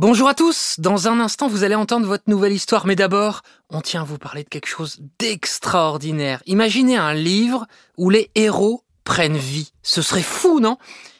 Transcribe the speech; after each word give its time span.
Bonjour 0.00 0.30
à 0.30 0.34
tous, 0.34 0.76
dans 0.78 1.08
un 1.08 1.20
instant 1.20 1.46
vous 1.46 1.62
allez 1.62 1.74
entendre 1.74 2.06
votre 2.06 2.24
nouvelle 2.26 2.54
histoire, 2.54 2.86
mais 2.86 2.96
d'abord 2.96 3.42
on 3.68 3.82
tient 3.82 4.00
à 4.00 4.04
vous 4.04 4.16
parler 4.16 4.44
de 4.44 4.48
quelque 4.48 4.66
chose 4.66 4.98
d'extraordinaire. 5.18 6.42
Imaginez 6.46 6.96
un 6.96 7.12
livre 7.12 7.66
où 7.98 8.08
les 8.08 8.30
héros 8.34 8.82
prennent 9.04 9.36
vie. 9.36 9.74
Ce 9.82 10.00
serait 10.00 10.22
fou, 10.22 10.58
non? 10.58 10.78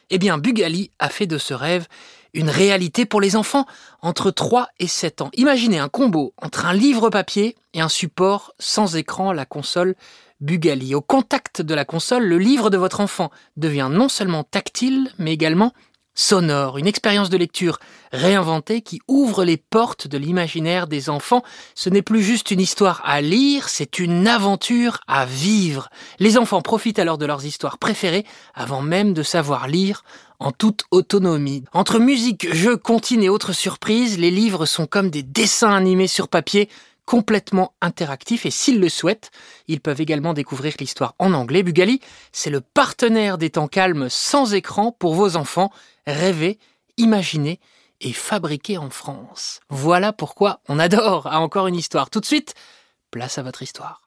Eh 0.08 0.16
bien 0.16 0.38
Bugali 0.38 0.92
a 0.98 1.10
fait 1.10 1.26
de 1.26 1.36
ce 1.36 1.52
rêve 1.52 1.88
une 2.32 2.48
réalité 2.48 3.04
pour 3.04 3.20
les 3.20 3.36
enfants 3.36 3.66
entre 4.00 4.30
3 4.30 4.68
et 4.78 4.86
7 4.86 5.20
ans. 5.20 5.30
Imaginez 5.34 5.78
un 5.78 5.90
combo 5.90 6.32
entre 6.40 6.64
un 6.64 6.72
livre 6.72 7.10
papier 7.10 7.56
et 7.74 7.82
un 7.82 7.90
support 7.90 8.54
sans 8.58 8.96
écran, 8.96 9.34
la 9.34 9.44
console 9.44 9.94
Bugali. 10.40 10.94
Au 10.94 11.02
contact 11.02 11.60
de 11.60 11.74
la 11.74 11.84
console, 11.84 12.24
le 12.24 12.38
livre 12.38 12.70
de 12.70 12.78
votre 12.78 13.00
enfant 13.00 13.30
devient 13.58 13.90
non 13.90 14.08
seulement 14.08 14.42
tactile, 14.42 15.12
mais 15.18 15.34
également 15.34 15.74
sonore, 16.20 16.78
une 16.78 16.86
expérience 16.86 17.30
de 17.30 17.36
lecture 17.36 17.78
réinventée 18.12 18.82
qui 18.82 19.00
ouvre 19.08 19.44
les 19.44 19.56
portes 19.56 20.06
de 20.06 20.18
l'imaginaire 20.18 20.86
des 20.86 21.08
enfants. 21.08 21.42
Ce 21.74 21.88
n'est 21.88 22.02
plus 22.02 22.22
juste 22.22 22.50
une 22.50 22.60
histoire 22.60 23.00
à 23.04 23.20
lire, 23.20 23.68
c'est 23.68 23.98
une 23.98 24.28
aventure 24.28 25.00
à 25.08 25.24
vivre. 25.24 25.88
Les 26.18 26.36
enfants 26.36 26.60
profitent 26.60 26.98
alors 26.98 27.18
de 27.18 27.26
leurs 27.26 27.46
histoires 27.46 27.78
préférées 27.78 28.26
avant 28.54 28.82
même 28.82 29.14
de 29.14 29.22
savoir 29.22 29.66
lire 29.66 30.04
en 30.40 30.52
toute 30.52 30.84
autonomie. 30.90 31.64
Entre 31.72 31.98
musique, 31.98 32.52
jeux, 32.52 32.76
comptines 32.76 33.22
et 33.22 33.28
autres 33.28 33.52
surprises, 33.52 34.18
les 34.18 34.30
livres 34.30 34.66
sont 34.66 34.86
comme 34.86 35.10
des 35.10 35.22
dessins 35.22 35.74
animés 35.74 36.08
sur 36.08 36.28
papier 36.28 36.68
complètement 37.10 37.74
interactifs 37.80 38.46
et 38.46 38.52
s'ils 38.52 38.78
le 38.78 38.88
souhaitent, 38.88 39.32
ils 39.66 39.80
peuvent 39.80 40.00
également 40.00 40.32
découvrir 40.32 40.74
l'histoire 40.78 41.16
en 41.18 41.32
anglais. 41.32 41.64
Bugali, 41.64 42.00
c'est 42.30 42.50
le 42.50 42.60
partenaire 42.60 43.36
des 43.36 43.50
temps 43.50 43.66
calmes 43.66 44.06
sans 44.08 44.54
écran 44.54 44.92
pour 44.92 45.14
vos 45.14 45.34
enfants. 45.34 45.72
Rêver, 46.06 46.60
imaginer 46.98 47.58
et 48.00 48.12
fabriquer 48.12 48.78
en 48.78 48.90
France. 48.90 49.58
Voilà 49.70 50.12
pourquoi 50.12 50.60
on 50.68 50.78
adore 50.78 51.26
à 51.26 51.40
encore 51.40 51.66
une 51.66 51.74
histoire. 51.74 52.10
Tout 52.10 52.20
de 52.20 52.26
suite, 52.26 52.54
place 53.10 53.38
à 53.38 53.42
votre 53.42 53.64
histoire. 53.64 54.02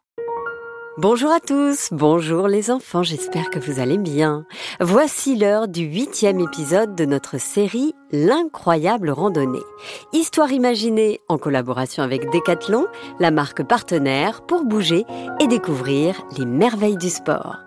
Bonjour 0.97 1.31
à 1.31 1.41
tous, 1.41 1.89
bonjour 1.91 2.47
les 2.47 2.71
enfants, 2.71 3.03
j'espère 3.03 3.49
que 3.49 3.57
vous 3.57 3.79
allez 3.81 3.97
bien. 3.97 4.45
Voici 4.79 5.35
l'heure 5.35 5.67
du 5.67 5.81
huitième 5.81 6.39
épisode 6.39 6.95
de 6.95 7.03
notre 7.03 7.37
série 7.37 7.95
L'incroyable 8.15 9.09
randonnée. 9.09 9.63
Histoire 10.13 10.51
imaginée 10.51 11.19
en 11.29 11.39
collaboration 11.39 12.03
avec 12.03 12.29
Decathlon, 12.29 12.85
la 13.19 13.31
marque 13.31 13.63
partenaire 13.63 14.43
pour 14.45 14.65
bouger 14.65 15.03
et 15.39 15.47
découvrir 15.47 16.21
les 16.37 16.45
merveilles 16.45 16.97
du 16.97 17.09
sport. 17.09 17.57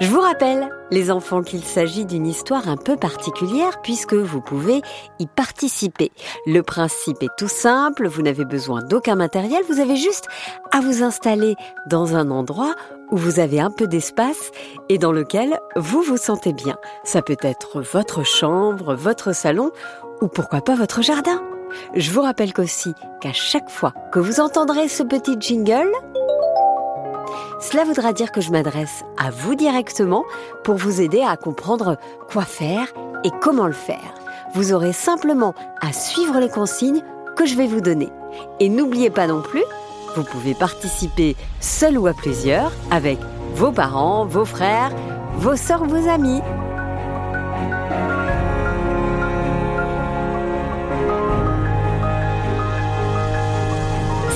Je 0.00 0.06
vous 0.06 0.20
rappelle, 0.20 0.70
les 0.90 1.10
enfants, 1.10 1.42
qu'il 1.42 1.62
s'agit 1.62 2.06
d'une 2.06 2.26
histoire 2.26 2.66
un 2.66 2.78
peu 2.78 2.96
particulière 2.96 3.82
puisque 3.82 4.14
vous 4.14 4.40
pouvez 4.40 4.80
y 5.18 5.26
participer. 5.26 6.10
Le 6.46 6.62
principe 6.62 7.22
est 7.22 7.36
tout 7.36 7.48
simple, 7.48 8.08
vous 8.08 8.22
n'avez 8.22 8.46
besoin 8.46 8.80
d'aucun 8.80 9.16
matériel, 9.16 9.62
vous 9.68 9.80
avez 9.80 9.96
juste 9.96 10.28
à 10.72 10.80
vous 10.80 11.02
installer 11.02 11.56
dans 11.90 12.16
un 12.16 12.30
endroit 12.30 12.74
où 13.10 13.16
vous 13.16 13.40
avez 13.40 13.60
un 13.60 13.70
peu 13.70 13.86
d'espace 13.86 14.52
et 14.88 14.98
dans 14.98 15.12
lequel 15.12 15.58
vous 15.76 16.02
vous 16.02 16.16
sentez 16.16 16.52
bien. 16.52 16.76
Ça 17.04 17.22
peut 17.22 17.36
être 17.42 17.80
votre 17.80 18.24
chambre, 18.24 18.94
votre 18.94 19.34
salon 19.34 19.72
ou 20.20 20.28
pourquoi 20.28 20.60
pas 20.60 20.74
votre 20.74 21.02
jardin. 21.02 21.42
Je 21.94 22.10
vous 22.10 22.22
rappelle 22.22 22.52
qu'aussi 22.52 22.94
qu'à 23.20 23.32
chaque 23.32 23.70
fois 23.70 23.94
que 24.12 24.18
vous 24.18 24.40
entendrez 24.40 24.88
ce 24.88 25.02
petit 25.02 25.36
jingle, 25.38 25.92
cela 27.60 27.84
voudra 27.84 28.12
dire 28.12 28.32
que 28.32 28.40
je 28.40 28.50
m'adresse 28.50 29.04
à 29.18 29.30
vous 29.30 29.54
directement 29.54 30.24
pour 30.64 30.76
vous 30.76 31.00
aider 31.00 31.22
à 31.22 31.36
comprendre 31.36 31.96
quoi 32.30 32.42
faire 32.42 32.86
et 33.24 33.30
comment 33.40 33.66
le 33.66 33.72
faire. 33.72 34.14
Vous 34.54 34.72
aurez 34.72 34.92
simplement 34.92 35.54
à 35.80 35.92
suivre 35.92 36.40
les 36.40 36.48
consignes 36.48 37.04
que 37.36 37.46
je 37.46 37.54
vais 37.54 37.66
vous 37.66 37.80
donner. 37.80 38.08
Et 38.58 38.68
n'oubliez 38.68 39.10
pas 39.10 39.26
non 39.26 39.42
plus 39.42 39.62
vous 40.16 40.24
pouvez 40.24 40.54
participer 40.54 41.36
seul 41.60 41.98
ou 41.98 42.06
à 42.06 42.14
plusieurs 42.14 42.72
avec 42.90 43.18
vos 43.54 43.72
parents, 43.72 44.26
vos 44.26 44.44
frères, 44.44 44.90
vos 45.34 45.56
sœurs, 45.56 45.84
vos 45.84 46.08
amis. 46.08 46.40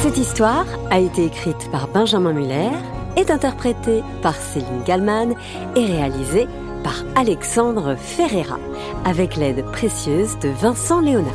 Cette 0.04 0.18
histoire 0.18 0.66
a 0.90 1.00
été 1.00 1.24
écrite 1.24 1.70
par 1.72 1.88
Benjamin 1.88 2.34
Muller, 2.34 2.68
est 3.16 3.30
interprétée 3.30 4.02
par 4.20 4.34
Céline 4.36 4.82
Gallman 4.84 5.34
et 5.76 5.86
réalisée 5.86 6.46
par 6.82 7.04
Alexandre 7.16 7.96
Ferreira, 7.96 8.58
avec 9.06 9.34
l'aide 9.34 9.64
précieuse 9.72 10.38
de 10.40 10.50
Vincent 10.50 11.00
Léonard. 11.00 11.32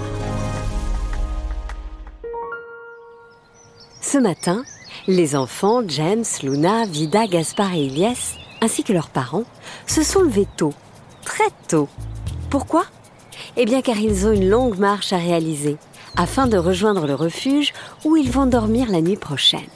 Ce 4.02 4.20
matin, 4.20 4.64
les 5.08 5.36
enfants, 5.36 5.82
James, 5.88 6.24
Luna, 6.44 6.86
Vida, 6.86 7.26
Gaspard 7.26 7.74
et 7.74 7.88
Elias, 7.88 8.36
ainsi 8.62 8.84
que 8.84 8.94
leurs 8.94 9.10
parents, 9.10 9.46
se 9.88 10.04
sont 10.04 10.22
levés 10.22 10.48
tôt, 10.58 10.76
très 11.26 11.50
tôt. 11.68 11.90
Pourquoi? 12.52 12.84
Eh 13.58 13.66
bien 13.66 13.82
car 13.82 13.98
ils 13.98 14.28
ont 14.28 14.32
une 14.32 14.48
longue 14.48 14.78
marche 14.78 15.12
à 15.12 15.18
réaliser, 15.18 15.78
afin 16.16 16.48
de 16.48 16.58
rejoindre 16.58 17.08
le 17.08 17.16
refuge 17.16 17.74
où 18.06 18.18
ils 18.18 18.32
vont 18.32 18.46
dormir 18.46 18.92
la 18.92 19.02
nuit 19.02 19.18
prochaine. 19.18 19.70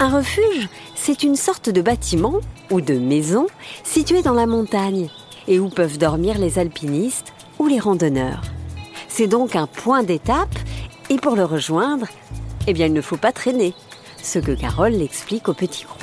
Un 0.00 0.08
refuge, 0.08 0.68
c'est 0.94 1.22
une 1.22 1.36
sorte 1.36 1.68
de 1.68 1.82
bâtiment 1.82 2.40
ou 2.70 2.80
de 2.80 2.94
maison 2.94 3.46
située 3.84 4.22
dans 4.22 4.34
la 4.34 4.46
montagne 4.46 5.08
et 5.48 5.58
où 5.58 5.68
peuvent 5.68 5.98
dormir 5.98 6.38
les 6.38 6.58
alpinistes 6.58 7.32
ou 7.58 7.66
les 7.66 7.78
randonneurs. 7.78 8.42
C'est 9.08 9.26
donc 9.26 9.56
un 9.56 9.66
point 9.66 10.02
d'étape 10.02 10.54
et 11.08 11.16
pour 11.16 11.36
le 11.36 11.44
rejoindre, 11.44 12.06
eh 12.66 12.72
bien 12.72 12.86
il 12.86 12.92
ne 12.92 13.00
faut 13.00 13.16
pas 13.16 13.32
traîner, 13.32 13.74
ce 14.22 14.38
que 14.38 14.52
Carole 14.52 14.92
l'explique 14.92 15.48
au 15.48 15.54
petit 15.54 15.84
groupe. 15.84 16.02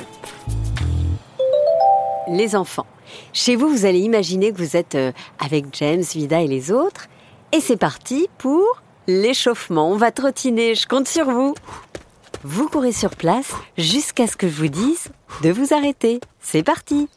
Les 2.28 2.56
enfants, 2.56 2.86
chez 3.32 3.54
vous, 3.54 3.68
vous 3.68 3.84
allez 3.84 4.00
imaginer 4.00 4.52
que 4.52 4.58
vous 4.58 4.76
êtes 4.76 4.94
euh, 4.94 5.12
avec 5.38 5.66
James, 5.74 6.02
Vida 6.02 6.40
et 6.40 6.48
les 6.48 6.72
autres, 6.72 7.08
et 7.52 7.60
c'est 7.60 7.76
parti 7.76 8.28
pour 8.38 8.82
l'échauffement. 9.06 9.90
On 9.90 9.96
va 9.96 10.10
trottiner, 10.10 10.74
je 10.74 10.86
compte 10.86 11.08
sur 11.08 11.26
vous. 11.30 11.54
Vous 12.42 12.68
courez 12.68 12.92
sur 12.92 13.10
place 13.10 13.52
jusqu'à 13.78 14.26
ce 14.26 14.36
que 14.36 14.48
je 14.48 14.54
vous 14.54 14.68
dise 14.68 15.08
de 15.42 15.50
vous 15.50 15.72
arrêter. 15.74 16.20
C'est 16.40 16.62
parti. 16.62 17.08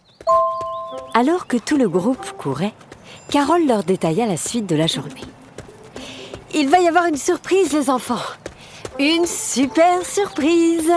Alors 1.14 1.48
que 1.48 1.58
tout 1.58 1.78
le 1.78 1.90
groupe 1.90 2.32
courait, 2.38 2.74
Carole 3.30 3.66
leur 3.68 3.84
détailla 3.84 4.26
la 4.26 4.38
suite 4.38 4.66
de 4.68 4.76
la 4.76 4.88
journée. 4.88 5.26
Il 6.54 6.70
va 6.70 6.80
y 6.80 6.88
avoir 6.88 7.06
une 7.06 7.18
surprise, 7.18 7.74
les 7.74 7.90
enfants. 7.90 8.22
Une 9.00 9.26
super 9.28 10.04
surprise 10.06 10.92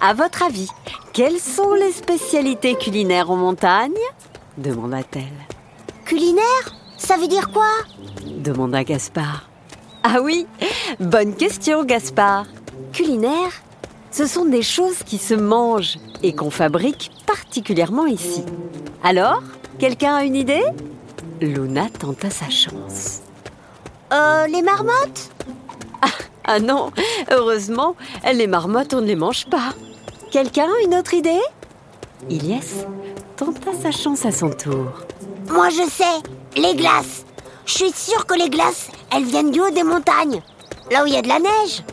À 0.00 0.14
votre 0.14 0.42
avis, 0.44 0.68
quelles 1.12 1.40
sont 1.40 1.72
les 1.74 1.92
spécialités 1.92 2.76
culinaires 2.76 3.30
en 3.30 3.36
montagne? 3.36 3.92
demanda-t-elle. 4.58 5.24
Culinaire? 6.04 6.74
Ça 6.98 7.16
veut 7.16 7.28
dire 7.28 7.50
quoi? 7.50 7.66
demanda 8.26 8.84
Gaspard. 8.84 9.49
Ah 10.02 10.20
oui, 10.22 10.46
bonne 10.98 11.34
question 11.34 11.84
Gaspard. 11.84 12.46
Culinaire, 12.92 13.52
ce 14.10 14.26
sont 14.26 14.46
des 14.46 14.62
choses 14.62 15.02
qui 15.04 15.18
se 15.18 15.34
mangent 15.34 15.98
et 16.22 16.34
qu'on 16.34 16.50
fabrique 16.50 17.10
particulièrement 17.26 18.06
ici. 18.06 18.44
Alors, 19.04 19.42
quelqu'un 19.78 20.16
a 20.16 20.24
une 20.24 20.36
idée? 20.36 20.64
Luna 21.40 21.88
tenta 21.90 22.30
sa 22.30 22.48
chance. 22.48 23.20
Euh, 24.12 24.46
les 24.46 24.62
marmottes? 24.62 25.30
Ah 26.44 26.58
non, 26.58 26.90
heureusement, 27.30 27.94
les 28.32 28.46
marmottes, 28.46 28.94
on 28.94 29.02
ne 29.02 29.06
les 29.06 29.14
mange 29.14 29.46
pas. 29.46 29.74
Quelqu'un 30.32 30.64
a 30.64 30.84
une 30.84 30.94
autre 30.96 31.14
idée? 31.14 31.40
Ilyes 32.28 32.86
tenta 33.36 33.72
sa 33.80 33.92
chance 33.92 34.26
à 34.26 34.32
son 34.32 34.50
tour. 34.50 34.86
Moi 35.48 35.68
je 35.68 35.88
sais, 35.88 36.60
les 36.60 36.74
glaces. 36.74 37.24
Je 37.70 37.76
suis 37.76 37.92
sûre 37.92 38.26
que 38.26 38.36
les 38.36 38.50
glaces, 38.50 38.90
elles 39.14 39.22
viennent 39.22 39.52
du 39.52 39.60
haut 39.60 39.70
des 39.70 39.84
montagnes, 39.84 40.42
là 40.90 41.04
où 41.04 41.06
il 41.06 41.14
y 41.14 41.16
a 41.16 41.22
de 41.22 41.28
la 41.28 41.38
neige. 41.38 41.84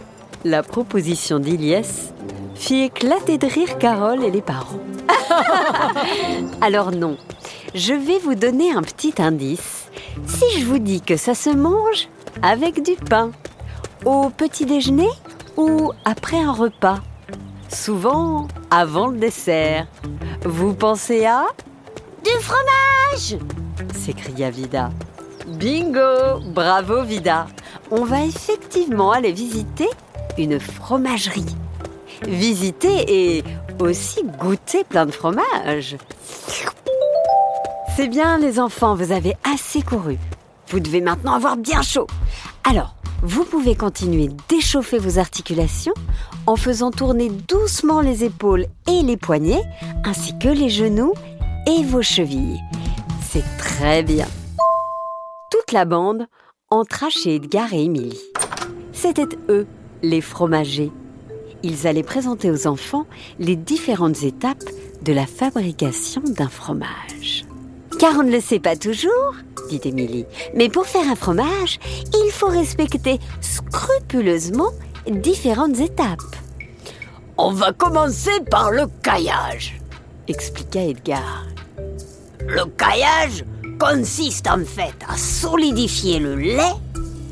La 0.43 0.63
proposition 0.63 1.37
d'Ilyes 1.37 2.11
fit 2.55 2.85
éclater 2.85 3.37
de 3.37 3.45
rire 3.45 3.77
Carole 3.77 4.23
et 4.23 4.31
les 4.31 4.41
parents. 4.41 4.79
Alors 6.61 6.91
non, 6.91 7.15
je 7.75 7.93
vais 7.93 8.17
vous 8.17 8.33
donner 8.33 8.71
un 8.71 8.81
petit 8.81 9.13
indice. 9.19 9.89
Si 10.25 10.59
je 10.59 10.65
vous 10.65 10.79
dis 10.79 10.99
que 10.99 11.15
ça 11.15 11.35
se 11.35 11.51
mange 11.51 12.09
avec 12.41 12.81
du 12.81 12.95
pain. 12.95 13.29
Au 14.03 14.31
petit 14.31 14.65
déjeuner 14.65 15.11
ou 15.57 15.91
après 16.05 16.39
un 16.39 16.53
repas 16.53 17.01
Souvent 17.69 18.47
avant 18.71 19.09
le 19.09 19.19
dessert. 19.19 19.85
Vous 20.43 20.73
pensez 20.73 21.27
à 21.27 21.45
Du 22.23 22.31
fromage 22.41 23.37
s'écria 23.93 24.49
Vida. 24.49 24.89
Bingo 25.59 26.39
Bravo 26.53 27.03
Vida 27.03 27.47
On 27.89 28.03
va 28.03 28.23
effectivement 28.23 29.11
aller 29.11 29.31
visiter 29.31 29.89
une 30.37 30.59
fromagerie. 30.59 31.45
Visiter 32.27 33.05
et 33.07 33.43
aussi 33.79 34.23
goûter 34.23 34.83
plein 34.83 35.07
de 35.07 35.11
fromage. 35.11 35.97
C'est 37.95 38.07
bien 38.07 38.37
les 38.37 38.59
enfants, 38.59 38.93
vous 38.93 39.11
avez 39.11 39.35
assez 39.43 39.81
couru. 39.81 40.17
Vous 40.69 40.79
devez 40.79 41.01
maintenant 41.01 41.33
avoir 41.33 41.57
bien 41.57 41.81
chaud. 41.81 42.05
Alors, 42.63 42.95
vous 43.23 43.43
pouvez 43.43 43.73
continuer 43.75 44.29
d'échauffer 44.49 44.99
vos 44.99 45.17
articulations 45.17 45.95
en 46.45 46.55
faisant 46.55 46.91
tourner 46.91 47.29
doucement 47.29 48.01
les 48.01 48.23
épaules 48.23 48.67
et 48.87 49.01
les 49.01 49.17
poignets, 49.17 49.63
ainsi 50.05 50.37
que 50.37 50.49
les 50.49 50.69
genoux 50.69 51.13
et 51.65 51.83
vos 51.83 52.03
chevilles. 52.03 52.61
C'est 53.27 53.45
très 53.57 54.03
bien. 54.03 54.27
La 55.73 55.83
bande 55.83 56.27
entra 56.69 57.09
chez 57.09 57.35
Edgar 57.35 57.73
et 57.73 57.83
Émilie. 57.83 58.21
C'étaient 58.93 59.37
eux, 59.49 59.67
les 60.01 60.21
fromagers. 60.21 60.93
Ils 61.61 61.87
allaient 61.87 62.03
présenter 62.03 62.49
aux 62.49 62.67
enfants 62.67 63.05
les 63.37 63.57
différentes 63.57 64.23
étapes 64.23 64.63
de 65.01 65.11
la 65.11 65.25
fabrication 65.25 66.21
d'un 66.23 66.47
fromage. 66.47 67.45
Car 67.99 68.17
on 68.17 68.23
ne 68.23 68.31
le 68.31 68.39
sait 68.39 68.61
pas 68.61 68.77
toujours, 68.77 69.35
dit 69.69 69.81
Émilie. 69.83 70.25
Mais 70.55 70.69
pour 70.69 70.85
faire 70.85 71.11
un 71.11 71.17
fromage, 71.17 71.79
il 72.13 72.31
faut 72.31 72.47
respecter 72.47 73.19
scrupuleusement 73.41 74.71
différentes 75.05 75.81
étapes. 75.81 76.37
On 77.37 77.51
va 77.51 77.73
commencer 77.73 78.39
par 78.49 78.71
le 78.71 78.85
caillage, 79.03 79.77
expliqua 80.29 80.83
Edgar. 80.83 81.45
Le 82.47 82.63
caillage 82.77 83.43
consiste 83.79 84.47
en 84.47 84.63
fait 84.65 84.95
à 85.07 85.17
solidifier 85.17 86.19
le 86.19 86.35
lait 86.35 86.75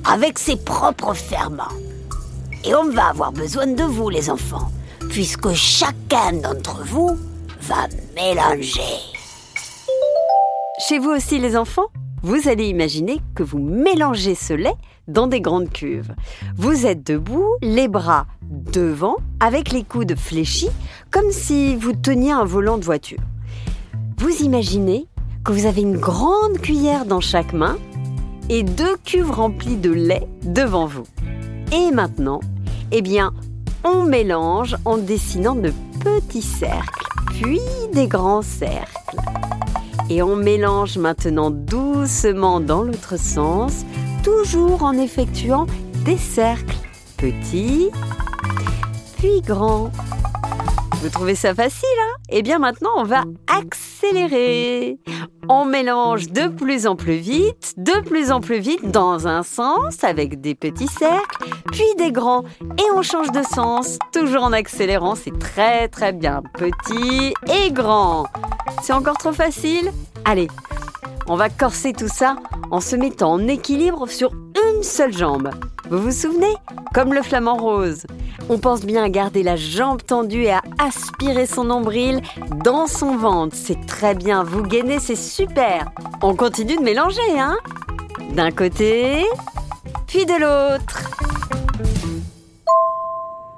avec 0.04 0.40
ses 0.40 0.56
propres 0.56 1.14
ferments. 1.14 1.64
Et 2.64 2.74
on 2.76 2.90
va 2.90 3.08
avoir 3.08 3.32
besoin 3.32 3.68
de 3.68 3.84
vous, 3.84 4.10
les 4.10 4.30
enfants, 4.30 4.72
puisque 5.10 5.52
chacun 5.54 6.34
d'entre 6.34 6.84
vous 6.86 7.18
va 7.62 7.88
mélanger. 8.16 8.82
Chez 10.88 11.00
vous 11.00 11.12
aussi, 11.12 11.40
les 11.40 11.56
enfants 11.56 11.88
vous 12.26 12.50
allez 12.50 12.66
imaginer 12.70 13.22
que 13.36 13.44
vous 13.44 13.60
mélangez 13.60 14.34
ce 14.34 14.54
lait 14.54 14.74
dans 15.08 15.28
des 15.28 15.42
grandes 15.42 15.70
cuves. 15.70 16.16
Vous 16.58 16.88
êtes 16.88 17.06
debout, 17.06 17.54
les 17.62 17.88
bras 17.88 18.26
devant, 18.42 19.18
avec 19.40 19.72
les 19.72 19.84
coudes 19.84 20.18
fléchis, 20.18 20.72
comme 21.12 21.30
si 21.30 21.76
vous 21.76 21.94
teniez 21.94 22.32
un 22.32 22.44
volant 22.44 22.80
de 22.80 22.84
voiture. 22.84 23.20
Vous 24.18 24.42
imaginez 24.42 25.06
que 25.46 25.52
vous 25.52 25.68
avez 25.68 25.82
une 25.82 25.98
grande 25.98 26.58
cuillère 26.60 27.06
dans 27.06 27.22
chaque 27.22 27.54
main 27.54 27.78
et 28.50 28.64
deux 28.64 28.98
cuves 29.06 29.30
remplies 29.30 29.78
de 29.78 29.92
lait 29.92 30.28
devant 30.44 30.88
vous. 30.88 31.06
Et 31.72 31.92
maintenant, 31.92 32.40
eh 32.92 33.04
bien, 33.04 33.32
on 33.84 34.04
mélange 34.04 34.76
en 34.86 34.98
dessinant 34.98 35.54
de 35.54 35.72
petits 36.04 36.42
cercles, 36.42 37.06
puis 37.28 37.62
des 37.94 38.08
grands 38.08 38.42
cercles. 38.42 39.18
Et 40.10 40.24
on 40.24 40.36
mélange 40.36 40.98
maintenant 40.98 41.52
doucement 41.52 42.60
dans 42.60 42.82
l'autre 42.82 43.20
sens, 43.20 43.86
toujours 44.24 44.82
en 44.84 44.94
effectuant 44.94 45.68
des 46.06 46.18
cercles 46.18 46.76
petits, 47.18 47.92
puis 49.18 49.42
grands. 49.42 49.92
Vous 51.02 51.10
trouvez 51.10 51.36
ça 51.36 51.54
facile, 51.54 51.88
hein? 52.02 52.16
Eh 52.30 52.42
bien 52.42 52.58
maintenant, 52.58 52.90
on 52.98 53.04
va 53.04 53.26
accélérer. 53.48 54.98
On 55.48 55.66
mélange 55.66 56.32
de 56.32 56.48
plus 56.48 56.88
en 56.88 56.96
plus 56.96 57.18
vite, 57.18 57.74
de 57.78 58.02
plus 58.02 58.32
en 58.32 58.42
plus 58.42 58.60
vite 58.60 58.90
dans 58.90 59.28
un 59.28 59.44
sens 59.44 60.04
avec 60.04 60.42
des 60.42 60.56
petits 60.56 60.88
cercles, 60.88 61.50
puis 61.72 61.86
des 61.98 62.12
grands. 62.12 62.44
Et 62.80 62.92
on 62.96 63.04
change 63.04 63.32
de 63.32 63.44
sens, 63.44 64.00
toujours 64.12 64.44
en 64.44 64.54
accélérant. 64.54 65.16
C'est 65.16 65.38
très 65.38 65.88
très 65.88 66.14
bien. 66.14 66.42
Petit 66.54 67.34
et 67.48 67.72
grand. 67.72 68.26
C'est 68.82 68.94
encore 68.94 69.18
trop 69.18 69.34
facile? 69.34 69.92
Allez, 70.26 70.48
on 71.28 71.36
va 71.36 71.50
corser 71.50 71.94
tout 71.94 72.08
ça 72.08 72.38
en 72.72 72.80
se 72.80 72.96
mettant 72.96 73.34
en 73.34 73.48
équilibre 73.48 74.08
sur 74.08 74.32
une 74.32 74.84
seule 74.84 75.14
jambe. 75.14 75.52
Vous 75.92 76.00
vous 76.00 76.12
souvenez? 76.12 76.54
Comme 76.94 77.14
le 77.14 77.22
flamant 77.22 77.58
rose. 77.58 78.08
On 78.50 78.58
pense 78.58 78.82
bien 78.82 79.04
à 79.04 79.10
garder 79.10 79.44
la 79.44 79.56
jambe 79.56 80.02
tendue 80.02 80.44
et 80.44 80.52
à 80.52 80.62
aspirer 80.80 81.46
son 81.46 81.66
nombril 81.66 82.22
dans 82.64 82.88
son 82.88 83.18
ventre. 83.18 83.56
C'est 83.56 83.86
très 83.86 84.16
bien, 84.16 84.44
vous 84.44 84.64
gainez, 84.64 85.00
c'est 85.00 85.16
super. 85.16 85.86
On 86.22 86.36
continue 86.36 86.78
de 86.78 86.82
mélanger, 86.84 87.40
hein 87.40 87.58
D'un 88.34 88.52
côté, 88.52 89.26
puis 90.08 90.26
de 90.26 90.34
l'autre. 90.34 91.10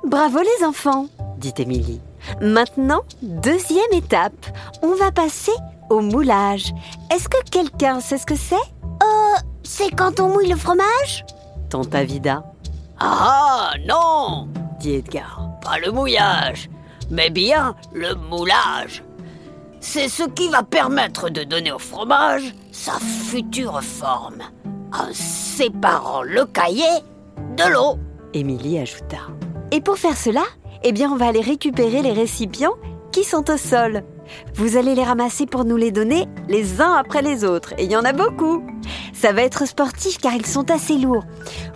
Bravo 0.05 0.39
les 0.39 0.65
enfants, 0.65 1.07
dit 1.37 1.53
Émilie. 1.57 2.01
Maintenant, 2.41 3.01
deuxième 3.21 3.93
étape, 3.93 4.45
on 4.81 4.95
va 4.95 5.11
passer 5.11 5.53
au 5.89 6.01
moulage. 6.01 6.73
Est-ce 7.13 7.29
que 7.29 7.41
quelqu'un 7.49 7.99
sait 7.99 8.17
ce 8.17 8.25
que 8.25 8.35
c'est? 8.35 8.55
Euh, 8.55 9.39
c'est 9.63 9.91
quand 9.91 10.19
on 10.19 10.29
mouille 10.29 10.49
le 10.49 10.55
fromage? 10.55 11.25
Tenta 11.69 12.03
Vida. 12.03 12.43
Ah 12.99 13.73
non 13.85 14.47
dit 14.79 14.95
Edgar. 14.95 15.49
Pas 15.61 15.79
le 15.79 15.91
mouillage, 15.91 16.69
mais 17.09 17.29
bien 17.29 17.75
le 17.93 18.15
moulage. 18.15 19.03
C'est 19.79 20.09
ce 20.09 20.23
qui 20.23 20.49
va 20.49 20.63
permettre 20.63 21.29
de 21.29 21.43
donner 21.43 21.71
au 21.71 21.79
fromage 21.79 22.53
sa 22.71 22.93
future 22.93 23.81
forme, 23.81 24.41
en 24.93 25.13
séparant 25.13 26.23
le 26.23 26.45
cahier 26.45 26.83
de 27.55 27.71
l'eau. 27.71 27.97
Émilie 28.33 28.79
ajouta. 28.79 29.17
Et 29.71 29.81
pour 29.81 29.97
faire 29.97 30.17
cela, 30.17 30.43
eh 30.83 30.91
bien, 30.91 31.11
on 31.11 31.15
va 31.15 31.27
aller 31.27 31.41
récupérer 31.41 32.01
les 32.01 32.11
récipients 32.11 32.75
qui 33.11 33.23
sont 33.23 33.49
au 33.49 33.57
sol. 33.57 34.03
Vous 34.55 34.77
allez 34.77 34.95
les 34.95 35.03
ramasser 35.03 35.45
pour 35.45 35.65
nous 35.65 35.77
les 35.77 35.91
donner 35.91 36.27
les 36.49 36.81
uns 36.81 36.93
après 36.93 37.21
les 37.21 37.43
autres. 37.43 37.73
Et 37.77 37.85
il 37.85 37.91
y 37.91 37.97
en 37.97 38.05
a 38.05 38.13
beaucoup. 38.13 38.63
Ça 39.13 39.31
va 39.31 39.41
être 39.41 39.67
sportif 39.67 40.17
car 40.17 40.33
ils 40.33 40.45
sont 40.45 40.69
assez 40.69 40.97
lourds. 40.97 41.25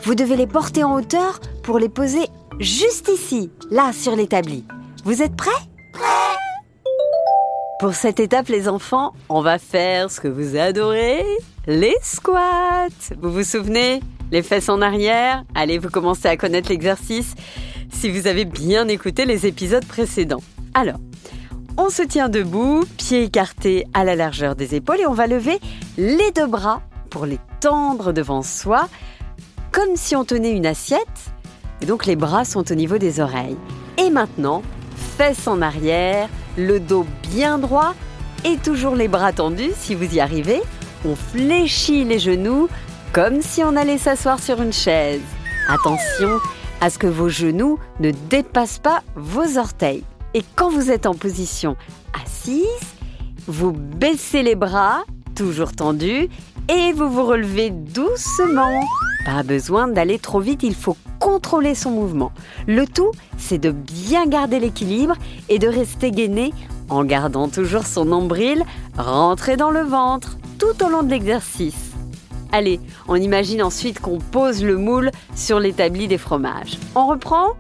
Vous 0.04 0.16
devez 0.16 0.36
les 0.36 0.48
porter 0.48 0.84
en 0.84 0.96
hauteur 0.96 1.40
pour 1.64 1.80
les 1.80 1.90
poser 1.90 2.28
juste 2.60 3.10
ici, 3.10 3.52
là 3.70 3.92
sur 3.94 4.16
l'établi. 4.16 4.66
Vous 5.04 5.24
êtes 5.24 5.36
prêts? 5.36 5.50
Prêt 5.94 6.04
Pour 7.80 7.96
cette 7.96 8.20
étape, 8.20 8.50
les 8.50 8.70
enfants, 8.70 9.14
on 9.30 9.42
va 9.42 9.58
faire 9.58 10.12
ce 10.12 10.22
que 10.22 10.28
vous 10.28 10.56
adorez, 10.56 11.26
les 11.66 11.96
squats. 12.04 12.88
Vous 13.20 13.32
vous 13.32 13.44
souvenez? 13.44 14.02
Les 14.32 14.44
fesses 14.44 14.70
en 14.70 14.80
arrière 14.80 15.44
Allez, 15.56 15.80
vous 15.80 15.90
commencez 15.90 16.28
à 16.28 16.38
connaître 16.38 16.70
l'exercice 16.70 17.34
si 17.92 18.12
vous 18.12 18.28
avez 18.28 18.46
bien 18.46 18.88
écouté 18.88 19.26
les 19.26 19.48
épisodes 19.48 19.86
précédents. 19.86 20.44
Alors, 20.76 21.00
on 21.78 21.90
se 21.90 22.04
tient 22.04 22.30
debout, 22.30 22.86
pieds 22.98 23.24
écartés 23.24 23.88
à 23.96 24.04
la 24.04 24.16
largeur 24.16 24.56
des 24.56 24.76
épaules 24.76 25.00
et 25.00 25.08
on 25.08 25.14
va 25.14 25.26
lever 25.26 25.60
les 25.98 26.32
deux 26.32 26.48
bras 26.48 26.84
pour 27.10 27.26
les 27.26 27.40
tendre 27.60 28.14
devant 28.14 28.44
soi, 28.44 28.88
comme 29.72 29.96
si 29.96 30.16
on 30.16 30.26
tenait 30.26 30.52
une 30.52 30.68
assiette. 30.68 31.34
Et 31.82 31.88
donc 31.88 32.06
les 32.06 32.16
bras 32.16 32.46
sont 32.46 32.72
au 32.72 32.76
niveau 32.76 33.00
des 33.00 33.20
oreilles. 33.20 33.58
Et 33.98 34.12
maintenant, 34.12 34.62
fesses 35.18 35.48
en 35.48 35.62
arrière, 35.62 36.30
le 36.58 36.80
dos 36.80 37.06
bien 37.30 37.58
droit 37.58 37.94
et 38.44 38.58
toujours 38.58 38.96
les 38.96 39.08
bras 39.08 39.34
tendus 39.34 39.72
si 39.76 39.96
vous 39.96 40.16
y 40.16 40.20
arrivez. 40.20 40.62
On 41.06 41.16
fléchit 41.16 42.04
les 42.04 42.20
genoux 42.20 42.68
comme 43.14 43.42
si 43.42 43.64
on 43.64 43.76
allait 43.76 43.98
s'asseoir 43.98 44.40
sur 44.40 44.62
une 44.62 44.74
chaise. 44.74 45.22
Attention 45.68 46.40
à 46.80 46.90
ce 46.90 46.98
que 46.98 47.08
vos 47.08 47.30
genoux 47.30 47.78
ne 48.00 48.12
dépassent 48.30 48.80
pas 48.80 49.04
vos 49.16 49.58
orteils. 49.58 50.04
Et 50.34 50.44
quand 50.56 50.70
vous 50.70 50.92
êtes 50.92 51.06
en 51.06 51.14
position 51.14 51.76
assise, 52.14 52.66
vous 53.48 53.72
baissez 53.72 54.44
les 54.44 54.56
bras, 54.56 55.04
toujours 55.36 55.74
tendus, 55.74 56.30
et 56.70 56.94
vous 56.94 57.10
vous 57.10 57.26
relevez 57.26 57.70
doucement. 57.70 58.80
Pas 59.26 59.44
besoin 59.44 59.88
d'aller 59.88 60.20
trop 60.20 60.40
vite, 60.40 60.64
il 60.64 60.76
faut 60.76 60.98
contrôler 61.20 61.76
son 61.76 61.92
mouvement. 61.92 62.32
Le 62.68 62.88
tout, 62.88 63.12
c'est 63.38 63.58
de 63.58 63.72
bien 63.72 64.26
garder 64.26 64.60
l'équilibre 64.60 65.16
et 65.50 65.60
de 65.60 65.68
rester 65.68 66.12
gainé 66.12 66.54
en 66.90 67.04
gardant 67.04 67.48
toujours 67.48 67.86
son 67.86 68.06
nombril 68.06 68.64
rentré 68.98 69.58
dans 69.58 69.72
le 69.72 69.82
ventre 69.82 70.38
tout 70.58 70.84
au 70.84 70.90
long 70.90 71.04
de 71.04 71.10
l'exercice. 71.10 71.92
Allez, 72.52 72.80
on 73.08 73.16
imagine 73.16 73.64
ensuite 73.64 74.00
qu'on 74.00 74.20
pose 74.20 74.64
le 74.64 74.78
moule 74.78 75.12
sur 75.36 75.60
l'établi 75.60 76.08
des 76.08 76.18
fromages. 76.18 76.78
On 76.96 77.08
reprend 77.08 77.54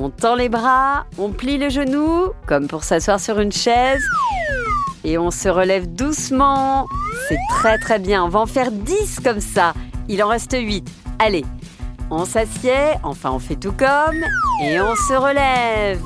on 0.00 0.10
tend 0.10 0.36
les 0.36 0.48
bras, 0.48 1.06
on 1.18 1.30
plie 1.30 1.58
les 1.58 1.70
genoux, 1.70 2.26
comme 2.46 2.68
pour 2.68 2.84
s'asseoir 2.84 3.18
sur 3.18 3.40
une 3.40 3.50
chaise. 3.50 4.00
Et 5.04 5.18
on 5.18 5.30
se 5.30 5.48
relève 5.48 5.86
doucement. 5.86 6.86
C'est 7.28 7.38
très 7.50 7.78
très 7.78 7.98
bien. 7.98 8.24
On 8.24 8.28
va 8.28 8.40
en 8.40 8.46
faire 8.46 8.70
10 8.72 9.20
comme 9.22 9.40
ça. 9.40 9.74
Il 10.08 10.22
en 10.22 10.28
reste 10.28 10.56
8. 10.58 10.88
Allez, 11.18 11.44
on 12.10 12.24
s'assied, 12.24 12.94
enfin 13.02 13.30
on 13.32 13.38
fait 13.38 13.56
tout 13.56 13.72
comme, 13.72 14.22
et 14.62 14.80
on 14.80 14.94
se 14.94 15.14
relève. 15.14 16.00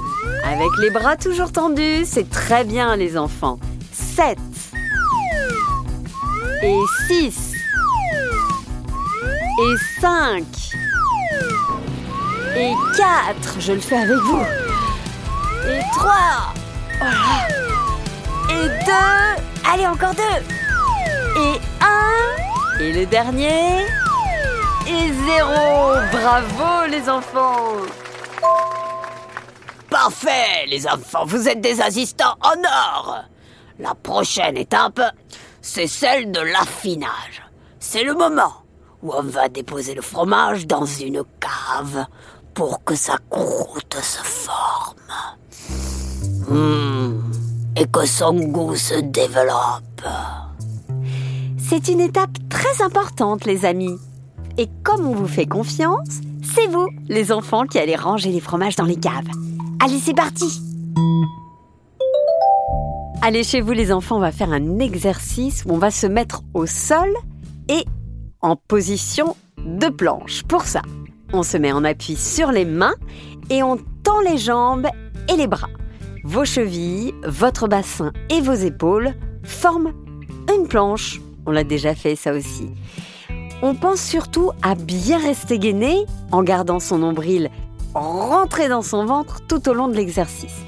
Avec 0.45 0.71
les 0.81 0.91
bras 0.91 1.17
toujours 1.17 1.53
tendus, 1.53 2.05
c'est 2.05 2.29
très 2.29 2.65
bien 2.65 2.97
les 2.97 3.17
enfants. 3.17 3.59
7. 3.93 4.39
Et 6.63 6.79
6. 7.09 7.53
Et 9.61 10.01
5 10.01 10.45
et 12.57 12.73
4. 12.97 13.61
Je 13.61 13.73
le 13.73 13.81
fais 13.81 13.97
avec 13.97 14.19
vous. 14.19 14.43
Et 15.69 15.81
3. 15.95 16.15
Voilà. 16.99 17.62
Et 18.53 18.69
2. 18.85 18.93
Allez, 19.73 19.87
encore 19.87 20.15
2. 20.15 20.23
Et 21.41 21.61
1. 21.81 22.81
Et 22.81 22.93
le 22.93 23.07
dernier. 23.07 23.87
Et 24.87 25.13
0. 25.13 25.53
Bravo 26.13 26.87
les 26.91 27.09
enfants 27.09 27.77
Parfait, 29.89 30.67
les 30.69 30.87
enfants, 30.87 31.25
vous 31.27 31.49
êtes 31.49 31.61
des 31.61 31.81
assistants 31.81 32.35
en 32.41 32.59
or. 32.65 33.25
La 33.79 33.95
prochaine 33.95 34.57
étape, 34.57 35.01
c'est 35.61 35.87
celle 35.87 36.33
de 36.33 36.41
l'affinage. 36.41 37.43
C'est 37.79 38.03
le 38.03 38.15
moment 38.15 38.55
où 39.03 39.13
on 39.13 39.23
va 39.23 39.49
déposer 39.51 39.95
le 39.95 40.01
fromage 40.03 40.67
dans 40.67 40.87
une 40.87 41.23
cave 41.41 42.07
pour 42.55 42.83
que 42.85 42.95
sa 42.95 43.19
croûte 43.29 43.97
se 44.01 44.23
forme. 44.23 44.97
Mmh. 46.49 47.32
Et 47.77 47.87
que 47.87 48.07
son 48.07 48.35
goût 48.35 48.77
se 48.77 49.01
développe. 49.01 50.03
C'est 51.59 51.89
une 51.89 52.01
étape 52.01 52.37
très 52.51 52.83
importante, 52.83 53.47
les 53.47 53.65
amis. 53.65 53.97
Et 54.59 54.69
comme 54.83 55.07
on 55.07 55.15
vous 55.15 55.27
fait 55.27 55.47
confiance, 55.47 56.21
c'est 56.43 56.67
vous, 56.67 56.89
les 57.09 57.33
enfants, 57.33 57.65
qui 57.65 57.79
allez 57.79 57.97
ranger 57.97 58.31
les 58.31 58.41
fromages 58.41 58.77
dans 58.77 58.85
les 58.85 58.97
caves. 58.97 59.29
Allez, 59.81 59.99
c'est 59.99 60.15
parti 60.15 60.61
Allez 63.23 63.45
chez 63.45 63.61
vous, 63.61 63.73
les 63.73 63.93
enfants, 63.93 64.17
on 64.17 64.21
va 64.21 64.33
faire 64.33 64.53
un 64.53 64.79
exercice 64.79 65.65
où 65.65 65.73
on 65.73 65.79
va 65.79 65.91
se 65.91 66.07
mettre 66.07 66.43
au 66.55 66.67
sol 66.67 67.09
et 67.69 67.85
en 68.41 68.57
position 68.57 69.37
de 69.65 69.89
planche. 69.89 70.43
Pour 70.43 70.65
ça, 70.65 70.83
on 71.33 71.43
se 71.43 71.57
met 71.57 71.73
en 71.73 71.85
appui 71.85 72.17
sur 72.17 72.51
les 72.51 72.65
mains 72.65 72.95
et 73.49 73.63
on 73.63 73.79
tend 74.03 74.21
les 74.21 74.39
jambes 74.39 74.89
et 75.33 75.37
les 75.37 75.47
bras. 75.47 75.69
Vos 76.25 76.45
chevilles, 76.45 77.15
votre 77.25 77.67
bassin 77.67 78.13
et 78.31 78.41
vos 78.41 78.53
épaules 78.53 79.13
forment 79.43 79.93
une 80.55 80.69
planche. 80.69 81.21
On 81.47 81.51
l'a 81.51 81.65
déjà 81.65 81.97
fait 81.97 82.15
ça 82.15 82.33
aussi. 82.33 82.71
On 83.61 83.75
pense 83.75 84.01
surtout 84.01 84.53
à 84.63 84.77
bien 84.77 85.19
rester 85.19 85.59
gainé 85.59 86.07
en 86.31 86.45
gardant 86.45 86.79
son 86.79 86.99
nombril 86.99 87.51
rentré 87.95 88.69
dans 88.69 88.83
son 88.83 89.05
ventre 89.05 89.41
tout 89.49 89.69
au 89.69 89.75
long 89.75 89.89
de 89.89 89.97
l'exercice. 89.97 90.63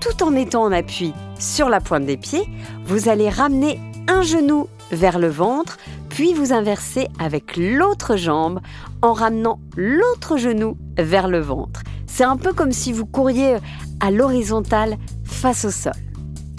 Tout 0.00 0.22
en 0.22 0.30
mettant 0.30 0.64
en 0.64 0.72
appui 0.72 1.14
sur 1.38 1.70
la 1.70 1.80
pointe 1.80 2.04
des 2.04 2.18
pieds, 2.18 2.46
vous 2.84 3.08
allez 3.08 3.30
ramener 3.30 3.80
un 4.08 4.20
genou 4.20 4.68
vers 4.92 5.18
le 5.18 5.28
ventre, 5.28 5.78
puis 6.10 6.34
vous 6.34 6.52
inversez 6.52 7.08
avec 7.18 7.56
l'autre 7.56 8.16
jambe 8.16 8.60
en 9.00 9.14
ramenant 9.14 9.58
l'autre 9.74 10.36
genou 10.36 10.76
vers 10.98 11.28
le 11.28 11.40
ventre. 11.40 11.82
C'est 12.18 12.24
un 12.24 12.36
peu 12.36 12.52
comme 12.52 12.72
si 12.72 12.92
vous 12.92 13.06
couriez 13.06 13.58
à 14.00 14.10
l'horizontale 14.10 14.96
face 15.22 15.64
au 15.64 15.70
sol. 15.70 15.92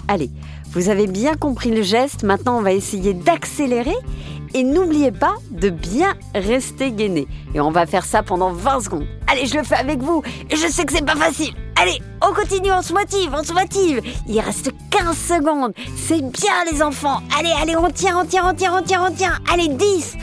Allez, 0.08 0.30
vous 0.72 0.88
avez 0.88 1.06
bien 1.06 1.34
compris 1.34 1.70
le 1.70 1.82
geste, 1.82 2.22
maintenant 2.22 2.56
on 2.56 2.62
va 2.62 2.72
essayer 2.72 3.12
d'accélérer 3.12 3.94
et 4.54 4.64
n'oubliez 4.64 5.12
pas 5.12 5.34
de 5.50 5.68
bien 5.68 6.14
rester 6.34 6.92
gainé. 6.92 7.28
Et 7.54 7.60
on 7.60 7.70
va 7.72 7.84
faire 7.84 8.06
ça 8.06 8.22
pendant 8.22 8.54
20 8.54 8.80
secondes. 8.80 9.06
Allez, 9.26 9.44
je 9.44 9.58
le 9.58 9.62
fais 9.62 9.74
avec 9.74 9.98
vous. 10.00 10.22
Je 10.50 10.66
sais 10.66 10.86
que 10.86 10.94
c'est 10.94 11.04
pas 11.04 11.14
facile. 11.14 11.52
Allez, 11.76 12.00
on 12.22 12.32
continue, 12.32 12.72
on 12.72 12.80
se 12.80 12.94
motive, 12.94 13.30
on 13.38 13.44
se 13.44 13.52
motive. 13.52 14.00
Il 14.26 14.40
reste 14.40 14.72
15 14.88 15.14
secondes. 15.14 15.74
C'est 15.94 16.22
bien 16.22 16.64
les 16.72 16.82
enfants. 16.82 17.20
Allez, 17.38 17.52
allez, 17.60 17.76
on 17.76 17.90
tient, 17.90 18.18
on 18.18 18.24
tient, 18.24 18.48
on 18.48 18.54
tient, 18.54 18.78
on 18.78 18.82
tient, 18.82 19.04
on 19.06 19.12
tient. 19.12 19.38
Allez, 19.52 19.68
10, 19.68 20.16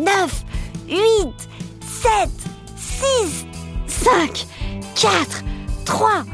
9, 0.00 0.44
8, 0.86 0.98
7, 1.80 2.30
6, 2.76 3.46
5, 3.86 4.46
4, 4.94 5.42
3, 5.84 6.24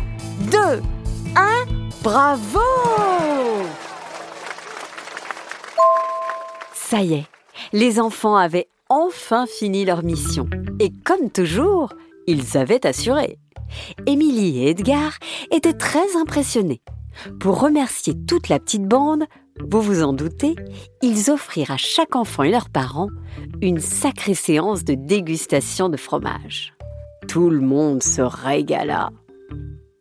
2, 0.50 0.58
1. 1.36 1.78
Bravo 2.02 2.60
Ça 6.74 7.02
y 7.02 7.14
est, 7.14 7.26
les 7.72 8.00
enfants 8.00 8.36
avaient 8.36 8.68
enfin 8.88 9.46
fini 9.46 9.84
leur 9.84 10.02
mission. 10.02 10.48
Et 10.80 10.90
comme 11.04 11.30
toujours, 11.30 11.94
ils 12.26 12.56
avaient 12.56 12.86
assuré. 12.86 13.38
Émilie 14.06 14.64
et 14.64 14.70
Edgar 14.70 15.18
étaient 15.50 15.72
très 15.72 16.16
impressionnés. 16.16 16.80
Pour 17.40 17.60
remercier 17.60 18.14
toute 18.26 18.48
la 18.48 18.58
petite 18.58 18.86
bande, 18.86 19.24
vous 19.60 19.80
vous 19.80 20.02
en 20.02 20.12
doutez, 20.12 20.54
ils 21.02 21.30
offrirent 21.30 21.72
à 21.72 21.76
chaque 21.76 22.16
enfant 22.16 22.44
et 22.44 22.50
leurs 22.50 22.70
parents 22.70 23.08
une 23.60 23.80
sacrée 23.80 24.34
séance 24.34 24.84
de 24.84 24.94
dégustation 24.94 25.88
de 25.88 25.96
fromage. 25.96 26.77
Tout 27.28 27.50
le 27.50 27.60
monde 27.60 28.02
se 28.02 28.22
régala. 28.22 29.10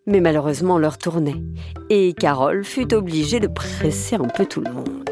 Mais 0.05 0.21
malheureusement 0.21 0.77
l'heure 0.77 0.97
tournait 0.97 1.43
et 1.89 2.13
Carole 2.13 2.63
fut 2.63 2.93
obligée 2.93 3.41
de 3.41 3.47
presser 3.47 4.15
un 4.15 4.27
peu 4.27 4.45
tout 4.45 4.61
le 4.61 4.71
monde. 4.71 5.09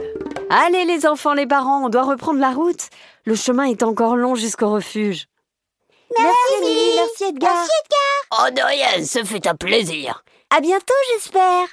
Allez 0.50 0.86
les 0.86 1.05
enfants, 1.05 1.34
les 1.34 1.45
parents, 1.45 1.86
on 1.86 1.89
doit 1.89 2.03
reprendre 2.03 2.39
la 2.39 2.51
route. 2.51 2.88
Le 3.25 3.36
chemin 3.36 3.65
est 3.65 3.84
encore 3.84 4.15
long 4.15 4.36
jusqu'au 4.36 4.69
refuge. 4.69 5.27
Merci, 6.17 6.63
Émilie, 6.63 6.95
merci 6.95 7.24
Edgar. 7.25 7.51
Merci 7.53 7.72
Edgar. 7.84 8.39
Oh 8.39 8.53
de 8.55 8.62
rien, 8.62 9.05
ce 9.05 9.24
fut 9.25 9.48
un 9.48 9.55
plaisir. 9.55 10.24
À 10.55 10.62
bientôt, 10.62 10.93
j'espère. 11.13 11.67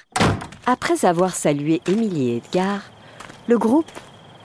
Après 0.65 1.05
avoir 1.05 1.33
salué 1.35 1.81
Émilie 1.87 2.31
et 2.31 2.37
Edgar, 2.37 2.81
le 3.47 3.57
groupe 3.57 3.91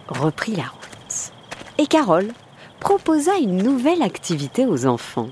reprit 0.09 0.55
la 0.55 0.64
route. 0.64 1.33
Et 1.78 1.87
Carole 1.87 2.28
proposa 2.78 3.37
une 3.38 3.62
nouvelle 3.62 4.02
activité 4.02 4.64
aux 4.67 4.87
enfants. 4.87 5.31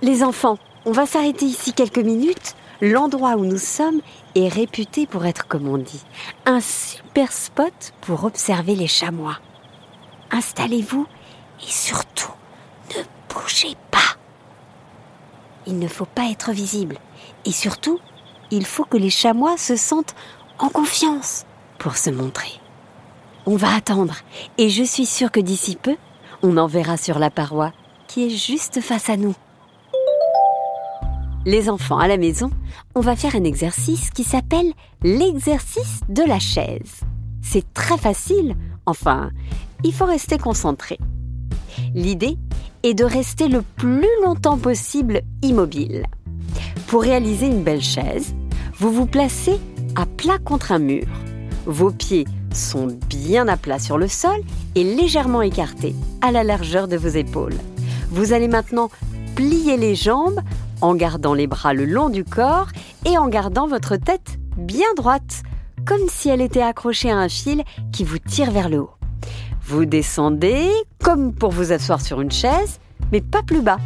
Les 0.00 0.22
enfants, 0.22 0.58
on 0.84 0.92
va 0.92 1.06
s'arrêter 1.06 1.44
ici 1.44 1.72
quelques 1.72 1.98
minutes. 1.98 2.54
L'endroit 2.80 3.34
où 3.34 3.44
nous 3.44 3.58
sommes 3.58 4.00
est 4.36 4.46
réputé 4.46 5.06
pour 5.06 5.26
être, 5.26 5.48
comme 5.48 5.66
on 5.66 5.78
dit, 5.78 6.04
un 6.46 6.60
super 6.60 7.32
spot 7.32 7.92
pour 8.02 8.22
observer 8.22 8.76
les 8.76 8.86
chamois. 8.86 9.38
Installez-vous 10.30 11.04
et 11.60 11.70
surtout, 11.70 12.30
ne 12.90 13.02
bougez 13.34 13.74
pas. 13.90 14.16
Il 15.66 15.80
ne 15.80 15.88
faut 15.88 16.06
pas 16.06 16.30
être 16.30 16.52
visible. 16.52 16.98
Et 17.44 17.52
surtout, 17.52 17.98
il 18.52 18.64
faut 18.64 18.84
que 18.84 18.96
les 18.96 19.10
chamois 19.10 19.56
se 19.56 19.74
sentent 19.74 20.14
en 20.60 20.68
confiance 20.68 21.44
pour 21.78 21.96
se 21.96 22.10
montrer. 22.10 22.60
On 23.46 23.56
va 23.56 23.74
attendre 23.74 24.14
et 24.58 24.70
je 24.70 24.84
suis 24.84 25.06
sûre 25.06 25.32
que 25.32 25.40
d'ici 25.40 25.76
peu, 25.76 25.96
on 26.42 26.56
en 26.56 26.68
verra 26.68 26.96
sur 26.96 27.18
la 27.18 27.30
paroi 27.30 27.72
qui 28.06 28.26
est 28.26 28.36
juste 28.36 28.80
face 28.80 29.10
à 29.10 29.16
nous. 29.16 29.34
Les 31.46 31.68
enfants 31.70 31.98
à 31.98 32.08
la 32.08 32.16
maison, 32.16 32.50
on 32.94 33.00
va 33.00 33.16
faire 33.16 33.36
un 33.36 33.44
exercice 33.44 34.10
qui 34.10 34.24
s'appelle 34.24 34.72
l'exercice 35.02 36.00
de 36.08 36.22
la 36.22 36.38
chaise. 36.38 37.00
C'est 37.42 37.72
très 37.72 37.96
facile, 37.96 38.56
enfin, 38.86 39.30
il 39.84 39.92
faut 39.92 40.04
rester 40.04 40.36
concentré. 40.36 40.98
L'idée 41.94 42.36
est 42.82 42.94
de 42.94 43.04
rester 43.04 43.48
le 43.48 43.62
plus 43.62 44.08
longtemps 44.24 44.58
possible 44.58 45.22
immobile. 45.42 46.04
Pour 46.88 47.02
réaliser 47.02 47.46
une 47.46 47.62
belle 47.62 47.82
chaise, 47.82 48.34
vous 48.74 48.92
vous 48.92 49.06
placez 49.06 49.58
à 49.96 50.06
plat 50.06 50.38
contre 50.38 50.72
un 50.72 50.78
mur. 50.78 51.06
Vos 51.66 51.90
pieds 51.90 52.26
sont 52.52 52.88
bien 53.08 53.46
à 53.48 53.56
plat 53.56 53.78
sur 53.78 53.98
le 53.98 54.08
sol 54.08 54.40
et 54.74 54.84
légèrement 54.84 55.42
écartés 55.42 55.94
à 56.20 56.32
la 56.32 56.44
largeur 56.44 56.88
de 56.88 56.96
vos 56.96 57.08
épaules. 57.08 57.56
Vous 58.10 58.32
allez 58.32 58.48
maintenant 58.48 58.90
plier 59.34 59.76
les 59.76 59.94
jambes 59.94 60.40
en 60.80 60.94
gardant 60.94 61.34
les 61.34 61.46
bras 61.46 61.74
le 61.74 61.84
long 61.84 62.08
du 62.08 62.24
corps 62.24 62.68
et 63.04 63.18
en 63.18 63.28
gardant 63.28 63.66
votre 63.66 63.96
tête 63.96 64.38
bien 64.56 64.92
droite, 64.96 65.42
comme 65.86 66.08
si 66.08 66.28
elle 66.28 66.40
était 66.40 66.62
accrochée 66.62 67.10
à 67.10 67.16
un 67.16 67.28
fil 67.28 67.62
qui 67.92 68.04
vous 68.04 68.18
tire 68.18 68.50
vers 68.50 68.68
le 68.68 68.80
haut. 68.80 68.90
Vous 69.62 69.84
descendez 69.84 70.70
comme 71.02 71.34
pour 71.34 71.50
vous 71.50 71.72
asseoir 71.72 72.00
sur 72.00 72.20
une 72.20 72.30
chaise, 72.30 72.80
mais 73.12 73.20
pas 73.20 73.42
plus 73.42 73.62
bas. 73.62 73.78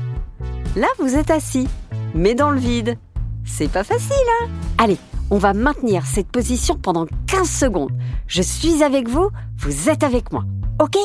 Là, 0.76 0.86
vous 0.98 1.16
êtes 1.16 1.30
assis, 1.30 1.68
mais 2.14 2.34
dans 2.34 2.50
le 2.50 2.58
vide. 2.58 2.96
C'est 3.44 3.70
pas 3.70 3.84
facile, 3.84 4.16
hein? 4.40 4.48
Allez, 4.78 4.96
on 5.30 5.38
va 5.38 5.52
maintenir 5.52 6.06
cette 6.06 6.28
position 6.28 6.76
pendant 6.76 7.06
15 7.26 7.48
secondes. 7.48 7.92
Je 8.26 8.42
suis 8.42 8.82
avec 8.82 9.08
vous, 9.08 9.30
vous 9.58 9.88
êtes 9.88 10.02
avec 10.02 10.32
moi. 10.32 10.44
Ok? 10.80 10.96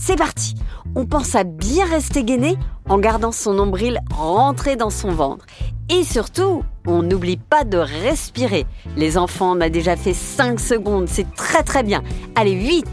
C'est 0.00 0.16
parti 0.16 0.54
On 0.94 1.04
pense 1.04 1.34
à 1.34 1.44
bien 1.44 1.84
rester 1.84 2.24
gainé 2.24 2.56
en 2.88 2.98
gardant 2.98 3.32
son 3.32 3.52
nombril 3.52 4.00
rentré 4.10 4.74
dans 4.74 4.88
son 4.88 5.10
ventre. 5.10 5.44
Et 5.90 6.04
surtout, 6.04 6.64
on 6.86 7.02
n'oublie 7.02 7.36
pas 7.36 7.64
de 7.64 7.76
respirer. 7.76 8.66
Les 8.96 9.18
enfants, 9.18 9.56
on 9.56 9.60
a 9.60 9.68
déjà 9.68 9.96
fait 9.96 10.14
5 10.14 10.58
secondes, 10.58 11.06
c'est 11.06 11.30
très 11.34 11.62
très 11.62 11.82
bien. 11.82 12.02
Allez, 12.34 12.52
8, 12.52 12.86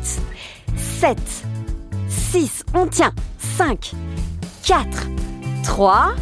7, 0.76 1.18
6, 2.10 2.64
on 2.76 2.88
tient, 2.88 3.14
5, 3.40 3.94
4, 4.64 4.86
3, 5.64 6.14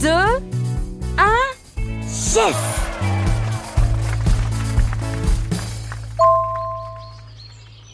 2, 0.00 0.08
1, 0.08 0.16
yes 1.76 2.95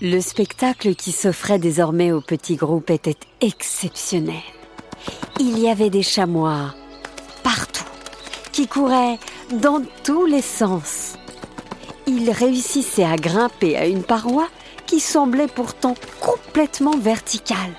Le 0.04 0.20
spectacle 0.20 0.96
qui 0.96 1.12
s'offrait 1.12 1.60
désormais 1.60 2.10
au 2.10 2.20
petit 2.20 2.56
groupe 2.56 2.90
était 2.90 3.14
exceptionnel. 3.40 4.42
Il 5.38 5.60
y 5.60 5.68
avait 5.68 5.90
des 5.90 6.02
chamois 6.02 6.74
partout, 7.44 7.84
qui 8.50 8.66
couraient 8.66 9.20
dans 9.52 9.80
tous 10.02 10.26
les 10.26 10.42
sens. 10.42 11.12
Ils 12.08 12.32
réussissaient 12.32 13.04
à 13.04 13.14
grimper 13.14 13.76
à 13.76 13.86
une 13.86 14.02
paroi 14.02 14.48
qui 14.86 14.98
semblait 14.98 15.46
pourtant 15.46 15.94
complètement 16.20 16.98
verticale. 16.98 17.76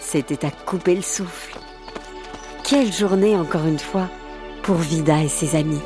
c'était 0.00 0.46
à 0.46 0.50
couper 0.50 0.94
le 0.94 1.02
souffle. 1.02 1.58
Quelle 2.64 2.90
journée 2.90 3.36
encore 3.36 3.66
une 3.66 3.78
fois 3.78 4.08
pour 4.62 4.76
Vida 4.76 5.22
et 5.22 5.28
ses 5.28 5.56
amis. 5.56 5.82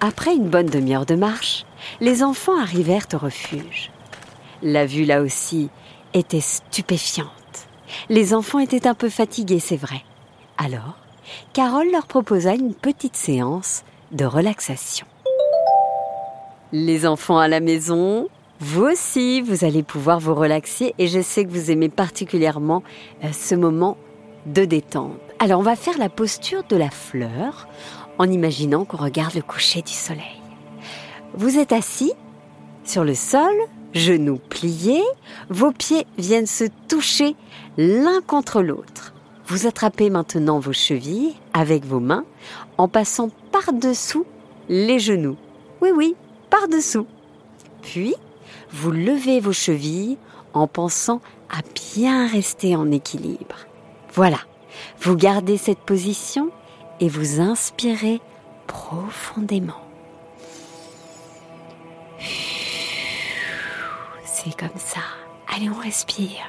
Après 0.00 0.34
une 0.34 0.48
bonne 0.48 0.70
demi-heure 0.70 1.04
de 1.04 1.16
marche, 1.16 1.66
les 2.00 2.22
enfants 2.22 2.58
arrivèrent 2.58 3.06
au 3.14 3.18
refuge. 3.18 3.90
La 4.62 4.86
vue 4.86 5.04
là 5.04 5.22
aussi 5.22 5.70
était 6.14 6.40
stupéfiante. 6.40 7.28
Les 8.08 8.34
enfants 8.34 8.58
étaient 8.58 8.86
un 8.86 8.94
peu 8.94 9.08
fatigués, 9.08 9.60
c'est 9.60 9.76
vrai. 9.76 10.02
Alors, 10.58 10.96
Carole 11.52 11.90
leur 11.90 12.06
proposa 12.06 12.54
une 12.54 12.74
petite 12.74 13.16
séance 13.16 13.82
de 14.12 14.24
relaxation. 14.24 15.06
Les 16.72 17.06
enfants 17.06 17.38
à 17.38 17.48
la 17.48 17.60
maison, 17.60 18.28
vous 18.60 18.84
aussi, 18.84 19.40
vous 19.42 19.64
allez 19.64 19.82
pouvoir 19.82 20.20
vous 20.20 20.34
relaxer 20.34 20.94
et 20.98 21.08
je 21.08 21.20
sais 21.20 21.44
que 21.44 21.50
vous 21.50 21.70
aimez 21.70 21.88
particulièrement 21.88 22.82
euh, 23.22 23.32
ce 23.32 23.54
moment 23.54 23.96
de 24.46 24.64
détente. 24.64 25.18
Alors 25.38 25.60
on 25.60 25.64
va 25.64 25.76
faire 25.76 25.98
la 25.98 26.08
posture 26.08 26.62
de 26.68 26.76
la 26.76 26.90
fleur 26.90 27.68
en 28.18 28.30
imaginant 28.30 28.84
qu'on 28.84 28.96
regarde 28.96 29.34
le 29.34 29.42
coucher 29.42 29.82
du 29.82 29.92
soleil. 29.92 30.43
Vous 31.36 31.58
êtes 31.58 31.72
assis 31.72 32.12
sur 32.84 33.02
le 33.02 33.14
sol, 33.14 33.54
genoux 33.92 34.38
pliés, 34.38 35.02
vos 35.50 35.72
pieds 35.72 36.06
viennent 36.16 36.46
se 36.46 36.64
toucher 36.86 37.34
l'un 37.76 38.20
contre 38.20 38.62
l'autre. 38.62 39.14
Vous 39.46 39.66
attrapez 39.66 40.10
maintenant 40.10 40.60
vos 40.60 40.72
chevilles 40.72 41.34
avec 41.52 41.84
vos 41.84 41.98
mains 41.98 42.24
en 42.78 42.86
passant 42.86 43.30
par-dessous 43.50 44.26
les 44.68 45.00
genoux. 45.00 45.36
Oui, 45.82 45.90
oui, 45.94 46.14
par-dessous. 46.50 47.06
Puis, 47.82 48.14
vous 48.70 48.92
levez 48.92 49.40
vos 49.40 49.52
chevilles 49.52 50.18
en 50.52 50.68
pensant 50.68 51.20
à 51.50 51.62
bien 51.96 52.28
rester 52.28 52.76
en 52.76 52.92
équilibre. 52.92 53.56
Voilà, 54.12 54.38
vous 55.00 55.16
gardez 55.16 55.56
cette 55.56 55.80
position 55.80 56.50
et 57.00 57.08
vous 57.08 57.40
inspirez 57.40 58.20
profondément. 58.68 59.83
Comme 64.52 64.68
ça. 64.76 65.00
Allez, 65.48 65.70
on 65.70 65.80
respire. 65.80 66.44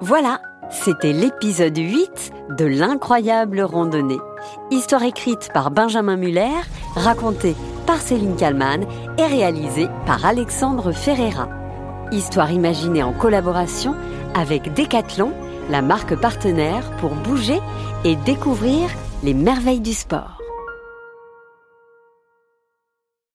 Voilà, 0.00 0.40
c'était 0.70 1.12
l'épisode 1.12 1.76
8 1.76 2.32
de 2.56 2.64
l'incroyable 2.64 3.60
randonnée. 3.60 4.18
Histoire 4.70 5.02
écrite 5.02 5.50
par 5.52 5.70
Benjamin 5.70 6.16
Muller, 6.16 6.48
racontée 6.94 7.54
par 7.86 7.98
Céline 7.98 8.36
Kallmann 8.36 8.86
et 9.18 9.26
réalisée 9.26 9.88
par 10.06 10.24
Alexandre 10.24 10.92
Ferreira. 10.92 11.48
Histoire 12.10 12.50
imaginée 12.50 13.02
en 13.02 13.12
collaboration 13.12 13.94
avec 14.34 14.72
Decathlon, 14.74 15.32
la 15.70 15.82
marque 15.82 16.14
partenaire 16.16 16.90
pour 16.98 17.14
bouger 17.14 17.60
et 18.04 18.16
découvrir 18.16 18.90
les 19.22 19.34
merveilles 19.34 19.80
du 19.80 19.92
sport. 19.92 20.41